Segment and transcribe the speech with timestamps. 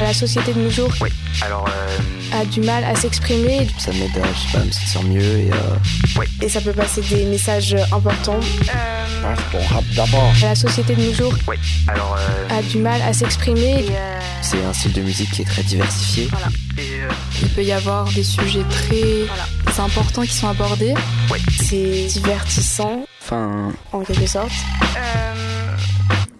[0.00, 1.10] La société de nos jours Oui,
[1.42, 1.68] alors.
[1.68, 2.40] Euh...
[2.40, 3.68] a du mal à s'exprimer.
[3.78, 5.50] Ça m'aide à, je sais pas, me sentir mieux et.
[5.52, 5.76] Euh...
[6.18, 6.26] Oui.
[6.40, 8.40] Et ça peut passer des messages importants.
[8.40, 9.22] Euh...
[9.22, 10.32] Passe ton rap d'abord.
[10.40, 12.16] La société de nos jours Oui, alors.
[12.18, 12.58] Euh...
[12.58, 13.84] a du mal à s'exprimer.
[13.90, 14.20] Euh...
[14.40, 16.28] C'est un style de musique qui est très diversifié.
[16.30, 16.48] Voilà.
[16.78, 17.10] Et, euh...
[17.42, 19.84] Il peut y avoir des sujets très voilà.
[19.84, 20.94] importants qui sont abordés.
[21.30, 21.38] Oui.
[21.62, 23.04] C'est divertissant.
[23.22, 23.70] Enfin.
[23.92, 24.50] En quelque sorte.
[24.96, 25.76] Euh...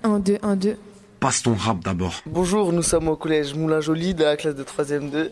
[0.03, 0.77] 1, 2, 1, 2.
[1.21, 2.15] Passe ton rap d'abord.
[2.25, 5.31] Bonjour, nous sommes au collège Moulin Joly de la classe de 3ème 2.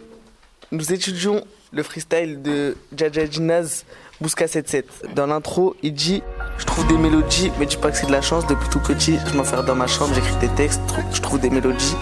[0.70, 3.86] Nous étudions le freestyle de Jaja Ginaz
[4.20, 5.14] Bouska 77.
[5.14, 6.22] Dans l'intro, il dit
[6.58, 8.46] Je trouve des mélodies, mais dis pas que c'est de la chance.
[8.46, 11.96] Depuis tout petit, je m'enferme dans ma chambre, j'écris des textes, je trouve des mélodies.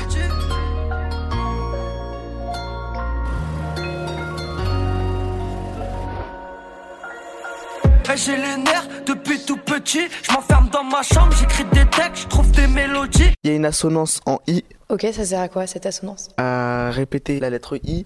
[8.16, 10.08] J'ai les nerfs depuis tout petit.
[10.22, 13.32] Je m'enferme dans ma chambre, j'écris des textes, je trouve des mélodies.
[13.44, 14.64] Il y a une assonance en I.
[14.88, 16.28] Ok, ça sert à quoi cette assonance?
[16.38, 18.04] À répéter la lettre I.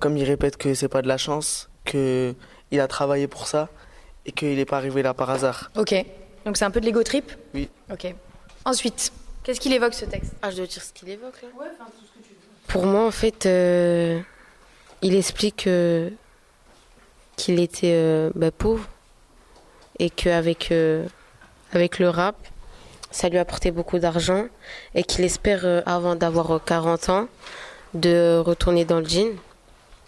[0.00, 2.34] Comme il répète que c'est pas de la chance, que
[2.70, 3.68] il a travaillé pour ça
[4.24, 5.70] et qu'il n'est pas arrivé là par hasard.
[5.76, 5.94] Ok,
[6.44, 7.30] donc c'est un peu de l'ego trip?
[7.54, 7.68] Oui.
[7.92, 8.12] Ok.
[8.64, 9.12] Ensuite,
[9.44, 10.32] qu'est-ce qu'il évoque ce texte?
[10.42, 12.38] Ah, je dois dire ce qu'il évoque là Ouais, enfin tout ce que tu veux.
[12.68, 14.20] Pour moi, en fait, euh,
[15.02, 16.10] il explique euh,
[17.36, 18.88] qu'il était euh, bah, pauvre
[19.98, 21.06] et qu'avec euh,
[21.72, 22.36] avec le rap,
[23.16, 24.44] ça lui a apporté beaucoup d'argent
[24.94, 27.28] et qu'il espère, euh, avant d'avoir 40 ans,
[27.94, 29.30] de retourner dans le jean.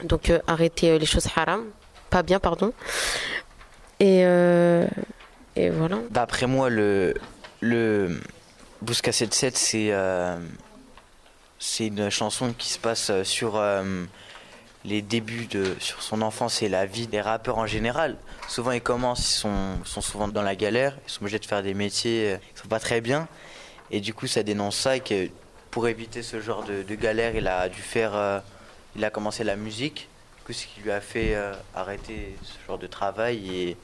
[0.04, 1.64] Donc euh, arrêter les choses haram,
[2.10, 2.72] pas bien, pardon.
[3.98, 5.98] Et, et voilà.
[6.10, 7.14] D'après moi, le,
[7.60, 8.20] le
[8.80, 9.92] Bouska 77, c'est
[11.58, 13.60] c'est une chanson qui se passe sur
[14.84, 18.16] les débuts de sur son enfance et la vie des rappeurs en général.
[18.48, 21.62] Souvent ils commencent, ils sont, sont souvent dans la galère, ils sont obligés de faire
[21.62, 23.28] des métiers qui sont pas très bien.
[23.90, 25.28] Et du coup ça dénonce ça et que
[25.70, 28.40] pour éviter ce genre de, de galère, il a dû faire, euh,
[28.96, 32.66] il a commencé la musique, du coup, ce qui lui a fait euh, arrêter ce
[32.66, 33.76] genre de travail et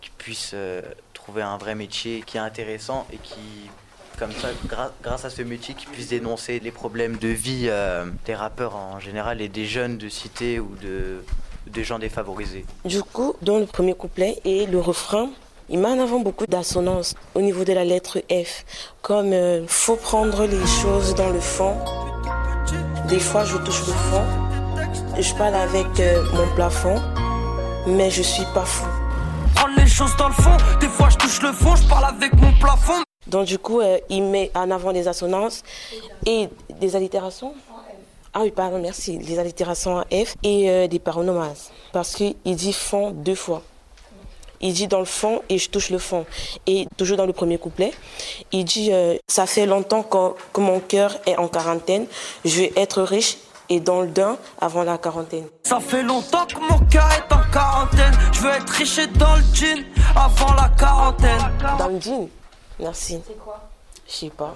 [0.00, 0.82] qu'il puisse euh,
[1.12, 3.70] trouver un vrai métier qui est intéressant et qui
[4.18, 4.48] comme ça,
[5.02, 9.00] grâce à ce métier, qui puisse dénoncer les problèmes de vie euh, des rappeurs en
[9.00, 11.24] général et des jeunes de cité ou de,
[11.66, 12.64] des gens défavorisés.
[12.84, 15.30] Du coup, dans le premier couplet et le refrain,
[15.68, 18.64] il met en avant beaucoup d'assonances au niveau de la lettre F,
[19.02, 21.76] comme euh, faut prendre les choses dans le fond.
[23.08, 24.24] Des fois, je touche le fond.
[25.18, 27.00] Je parle avec euh, mon plafond,
[27.86, 28.84] mais je suis pas fou.
[29.54, 30.56] Prendre les choses dans le fond.
[30.80, 33.02] Des fois, je touche le fond, je parle avec mon plafond.
[33.26, 35.62] Donc du coup, euh, il met en avant des assonances
[36.26, 36.48] et
[36.80, 37.54] des allitérations.
[38.32, 39.18] Ah oui, pardon, merci.
[39.18, 41.70] Des allitérations en F et euh, des paronomases.
[41.92, 43.62] Parce qu'il dit fond deux fois.
[44.60, 46.26] Il dit dans le fond et je touche le fond.
[46.66, 47.92] Et toujours dans le premier couplet,
[48.50, 52.06] il dit euh, ça fait longtemps que, que mon cœur est en quarantaine.
[52.44, 53.36] Je vais être riche
[53.68, 55.46] et dans le dain avant la quarantaine.
[55.64, 58.12] Ça fait longtemps que mon cœur est en quarantaine.
[58.32, 59.84] Je veux être riche et dans le jean
[60.16, 61.52] avant la quarantaine.
[61.78, 62.28] Dans le jean?
[62.78, 63.20] Merci.
[63.26, 63.68] C'est quoi
[64.06, 64.54] Je sais pas.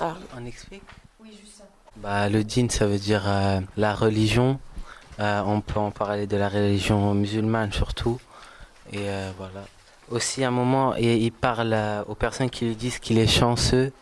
[0.00, 0.16] Ah.
[0.36, 0.82] On explique
[1.20, 1.64] Oui, juste ça.
[1.96, 4.58] Bah, le din, ça veut dire euh, la religion.
[5.20, 8.18] Euh, on peut en parler de la religion musulmane surtout.
[8.92, 9.64] Et euh, voilà.
[10.10, 11.76] Aussi, à un moment, il, il parle
[12.06, 13.92] aux personnes qui lui disent qu'il est chanceux.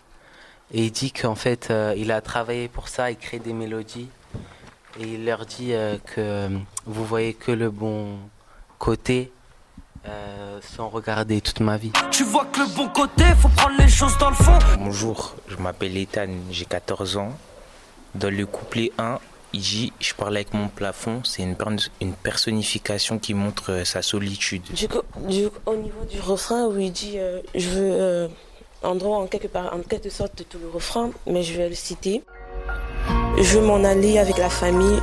[0.73, 4.09] Et il dit qu'en fait, il a travaillé pour ça, il crée des mélodies.
[5.01, 5.73] Et il leur dit
[6.15, 6.49] que
[6.87, 8.19] vous voyez que le bon
[8.79, 9.33] côté
[10.07, 11.93] euh, sans regarder toute ma vie.
[12.11, 14.59] Tu vois que le bon côté, faut prendre les choses dans le fond.
[14.79, 17.33] Bonjour, je m'appelle Ethan, j'ai 14 ans.
[18.15, 19.19] Dans le couplet 1,
[19.53, 21.23] il dit Je parle avec mon plafond.
[21.25, 21.57] C'est une,
[22.01, 24.63] une personnification qui montre euh, sa solitude.
[24.73, 27.93] Du coup, du, au niveau du refrain, où il dit euh, Je veux.
[27.93, 28.29] Euh,
[28.83, 31.75] en droit, en quelque, part, en quelque sorte, tout le refrain, mais je vais le
[31.75, 32.23] citer.
[33.37, 34.99] Je veux m'en aller avec la famille.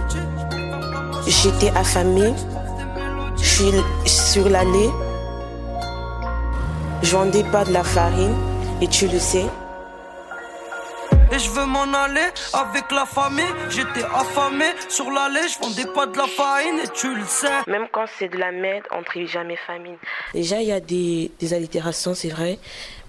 [1.27, 2.33] J'étais affamée.
[3.37, 3.71] Je suis
[4.05, 4.89] sur l'allée.
[7.03, 8.35] Je vendais pas de la farine,
[8.81, 9.45] et tu le sais.
[11.29, 12.21] Et je veux m'en aller
[12.53, 13.43] avec la famille.
[13.69, 17.51] J'étais affamé sur l'allée, je vendais pas de la farine et tu le sais.
[17.67, 19.97] Même quand c'est de la merde, on trie jamais famine.
[20.33, 22.59] Déjà, il y a des, des allitérations, c'est vrai.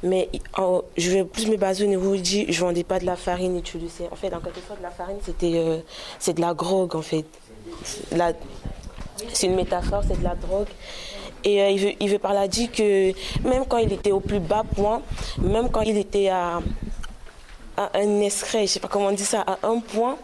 [0.03, 0.29] Mais
[0.59, 3.57] oh, je vais plus me baser au niveau dit je vendais pas de la farine
[3.57, 4.09] et tu le sais.
[4.11, 5.79] En fait, en quelque sorte, la farine, c'était euh,
[6.19, 7.25] c'est de la drogue, en fait.
[8.11, 8.33] La,
[9.33, 10.69] c'est une métaphore, c'est de la drogue.
[11.45, 13.13] Et euh, il, veut, il veut par là dire que
[13.47, 15.03] même quand il était au plus bas point,
[15.39, 16.61] même quand il était à,
[17.77, 20.17] un escret, je sais pas comment on dit ça, à un point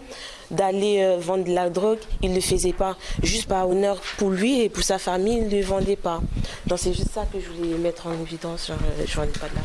[0.50, 2.96] d'aller euh, vendre de la drogue, il ne le faisait pas.
[3.22, 6.20] Juste par honneur pour lui et pour sa famille, il ne le vendait pas.
[6.66, 9.54] Donc c'est juste ça que je voulais mettre en évidence, genre, euh, je pas de
[9.54, 9.62] la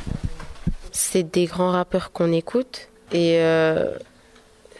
[0.92, 3.92] C'est des grands rappeurs qu'on écoute et euh,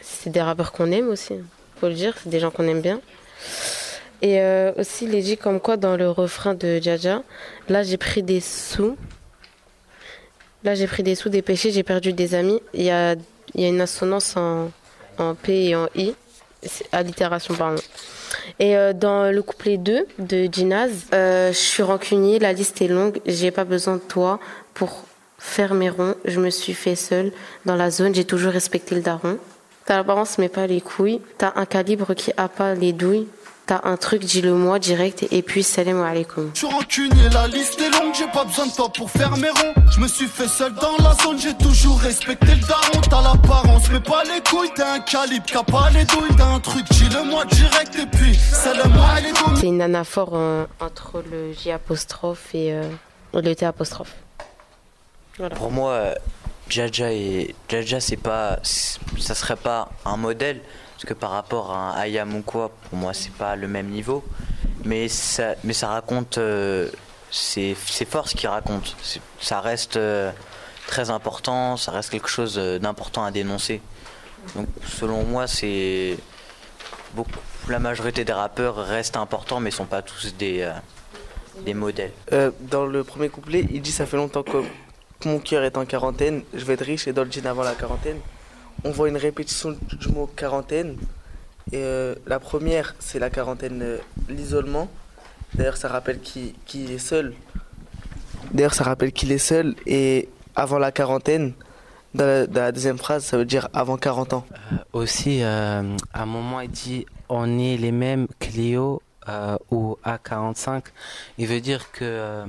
[0.00, 1.34] c'est des rappeurs qu'on aime aussi,
[1.80, 3.00] faut le dire, c'est des gens qu'on aime bien.
[4.22, 7.22] Et euh, aussi, il est dit comme quoi dans le refrain de Jaja,
[7.68, 8.96] là j'ai pris des sous.
[10.62, 12.60] Là j'ai pris des sous, des péchés, j'ai perdu des amis.
[12.74, 13.14] Il y a,
[13.54, 14.70] il y a une assonance en,
[15.18, 16.14] en P et en I.
[16.92, 17.80] Allitération, pardon.
[18.58, 22.88] Et euh, dans le couplet 2 de Ginaz, euh, je suis rancunier, la liste est
[22.88, 24.38] longue, j'ai pas besoin de toi
[24.74, 25.04] pour
[25.38, 26.14] faire mes ronds.
[26.26, 27.32] Je me suis fait seule
[27.64, 29.38] dans la zone, j'ai toujours respecté le daron.
[29.90, 31.20] T'as l'apparence mais pas les couilles.
[31.36, 33.26] T'as un calibre qui a pas les douilles.
[33.66, 36.48] T'as un truc, dis-le moi direct et puis salam alaikum.
[36.54, 39.50] Je suis rancunier, la liste est longue, j'ai pas besoin de toi pour faire mes
[39.50, 39.74] ronds.
[39.90, 43.00] Je me suis fait seul dans la zone, j'ai toujours respecté le daron.
[43.10, 44.70] T'as l'apparence, mais pas les couilles.
[44.76, 46.36] T'as un calibre qui a pas les douilles.
[46.38, 49.56] T'as un truc, dis-le moi direct et puis salam alaikum.
[49.56, 52.84] C'est une anaphore euh, entre le J apostrophe et euh,
[53.34, 54.14] le T apostrophe.
[55.36, 55.56] Voilà.
[55.56, 56.14] Pour moi, euh,
[56.70, 60.60] Jaja et Jaja, c'est pas, ça serait pas un modèle
[61.00, 63.88] parce que par rapport à un Ayam ou quoi, pour moi, c'est pas le même
[63.88, 64.22] niveau.
[64.84, 66.90] Mais ça, mais ça raconte, euh,
[67.30, 68.96] c'est c'est fort ce qu'il raconte.
[69.40, 70.30] Ça reste euh,
[70.86, 73.80] très important, ça reste quelque chose euh, d'important à dénoncer.
[74.54, 76.16] Donc, selon moi, c'est
[77.14, 77.30] beaucoup.
[77.68, 80.72] La majorité des rappeurs restent importants, mais sont pas tous des euh,
[81.64, 82.12] des modèles.
[82.60, 84.62] Dans le premier couplet, il dit Ça fait longtemps que
[85.24, 88.18] mon cœur est en quarantaine, je vais être riche et jean avant la quarantaine.
[88.84, 90.96] On voit une répétition du mot quarantaine.
[91.72, 94.88] Et euh, la première, c'est la quarantaine, euh, l'isolement.
[95.54, 97.34] D'ailleurs, ça rappelle qu'il est seul.
[98.52, 99.74] D'ailleurs, ça rappelle qu'il est seul.
[99.86, 101.52] Et avant la quarantaine,
[102.14, 104.46] dans la, deuxième phrase, ça veut dire avant 40 ans.
[104.92, 109.02] Aussi, euh, à un moment, il dit on est les mêmes Clio
[109.70, 110.82] ou A45.
[111.38, 112.44] Il veut dire que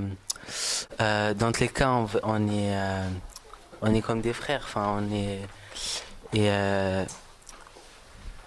[0.98, 1.90] dans tous les cas,
[2.22, 3.08] on, est, euh,
[3.80, 4.62] on est comme des frères.
[4.64, 5.40] Enfin, on est.
[6.34, 7.04] Et euh,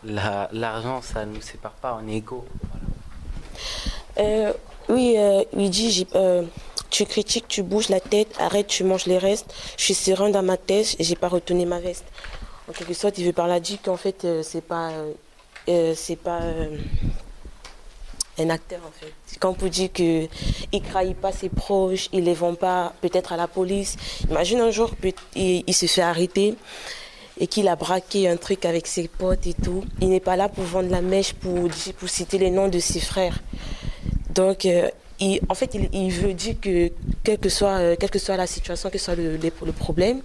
[0.04, 2.46] la- l'argent, ça ne nous sépare pas, on est égaux.
[4.18, 4.54] Euh,
[4.90, 5.44] oui, euh,
[6.16, 6.44] euh,
[6.90, 9.54] tu critiques, tu bouges la tête, arrête, tu manges les restes.
[9.78, 12.06] Je suis serein dans ma tête j'ai pas retourné ma veste.
[12.70, 15.12] En quelque sorte, il veut par là dire qu'en fait, euh, c'est pas, euh,
[15.70, 16.78] euh, c'est pas euh,
[18.38, 19.14] un acteur en fait.
[19.40, 20.28] Quand on peut dire que
[20.72, 23.96] il trahit pas ses proches, il les vend pas peut-être à la police.
[24.30, 26.56] Imagine un jour, peut- il, il se fait arrêter
[27.40, 29.84] et qu'il a braqué un truc avec ses potes et tout.
[30.02, 31.70] Il n'est pas là pour vendre la mèche, pour,
[32.08, 33.40] citer les noms de ses frères.
[34.34, 34.90] Donc, euh,
[35.50, 36.92] en fait, il, veut dire que
[37.24, 40.22] quelle que soit, euh, quelle que soit la situation, quel que soit le problème,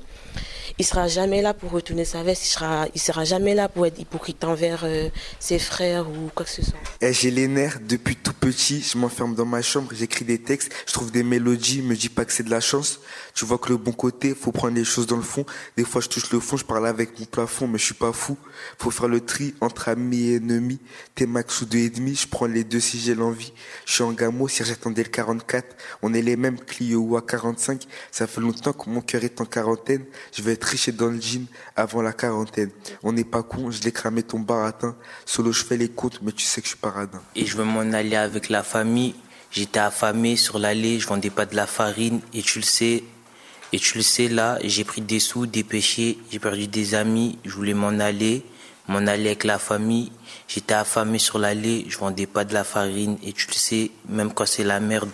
[0.81, 4.01] il sera jamais là pour retourner sa veste, il sera, sera jamais là pour être
[4.01, 6.79] hypocrite envers euh, ses frères ou quoi que ce soit.
[7.03, 10.73] Eh, j'ai les nerfs depuis tout petit, je m'enferme dans ma chambre, j'écris des textes,
[10.87, 13.01] je trouve des mélodies, me dis pas que c'est de la chance.
[13.35, 15.45] Tu vois que le bon côté, faut prendre les choses dans le fond.
[15.77, 18.13] Des fois je touche le fond, je parle avec mon plafond, mais je suis pas
[18.13, 18.39] fou.
[18.79, 20.81] Faut faire le tri entre amis et ennemis.
[21.15, 23.53] T'es max ou deux et demi, je prends les deux si j'ai l'envie.
[23.85, 27.23] Je suis en gamo, si j'attendais le 44, on est les mêmes Clio ou à
[27.23, 27.87] 45.
[28.11, 30.05] Ça fait longtemps que mon cœur est en quarantaine.
[30.33, 31.47] Je vais être dans le jean
[31.77, 32.71] avant la quarantaine.
[33.03, 34.97] On n'est pas con, je l'ai cramé ton baratin.
[35.25, 37.21] Solo je fais les comptes, mais tu sais que je suis paradin.
[37.35, 39.15] et je veux m'en aller avec la famille.
[39.51, 43.03] J'étais affamé sur l'allée, je vendais pas de la farine et tu le sais.
[43.73, 47.39] Et tu le sais là, j'ai pris des sous, des péchés, j'ai perdu des amis,
[47.45, 48.45] je voulais m'en aller,
[48.89, 50.11] m'en aller avec la famille.
[50.49, 54.33] J'étais affamé sur l'allée, je vendais pas de la farine et tu le sais, même
[54.33, 55.11] quand c'est la merde,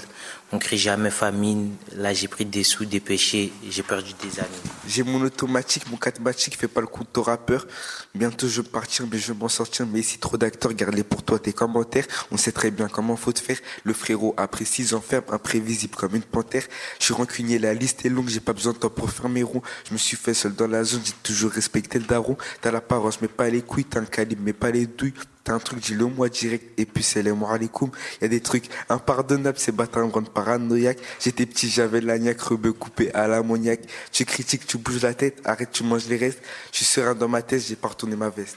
[0.52, 1.74] on crie jamais famine.
[1.96, 4.48] Là j'ai pris des sous, des péchés, j'ai perdu des amis.
[4.86, 7.66] J'ai mon automatique, mon catmatique fait pas le coup de rappeur.
[8.14, 9.86] Bientôt je vais partir, mais je vais m'en sortir.
[9.86, 12.06] Mais si trop d'acteurs, garde-les pour toi tes commentaires.
[12.30, 13.58] On sait très bien comment faut te faire.
[13.84, 16.64] Le frérot, après six ans ferme, imprévisible comme une panthère.
[16.98, 19.42] Je suis rancunier, la liste est longue, j'ai pas besoin de temps pour faire mes
[19.42, 19.62] ronds.
[19.88, 22.36] Je me suis fait seul dans la zone, j'ai toujours respecté le daron.
[22.60, 25.14] T'as l'apparence, mais pas les couilles, t'as un calibre, mais pas les douilles.
[25.46, 27.88] T'as un truc, dis-le moi direct, et puis c'est les alaikum.
[28.20, 30.98] Il y a des trucs impardonnables, c'est battre un grande paranoïaque.
[31.20, 33.82] J'étais petit, j'avais l'agnac, rebeu coupé à l'ammoniaque.
[34.10, 36.42] Tu critiques, tu bouges la tête, arrête, tu manges les restes.
[36.72, 38.56] Je suis serein dans ma tête, j'ai pas retourné ma veste.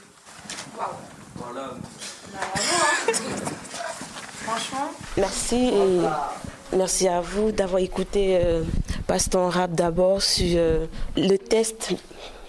[4.42, 4.90] Franchement.
[5.16, 8.64] Merci et merci à vous d'avoir écouté euh,
[9.06, 11.92] Passe ton rap d'abord sur euh, le test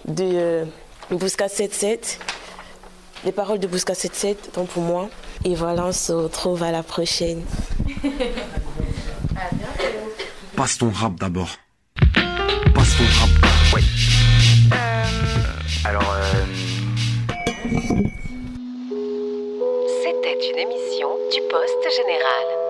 [0.04, 0.64] de euh,
[1.12, 2.18] Bousca 77.
[3.24, 5.08] Les paroles de Bousca 77, donc pour moi.
[5.44, 7.42] Et voilà, on se retrouve à la prochaine.
[10.56, 11.48] Passe ton rap d'abord.
[12.74, 13.30] Passe ton rap.
[13.74, 13.82] Ouais.
[15.84, 16.44] Alors, euh,
[20.02, 22.61] C'était une émission du Poste Général.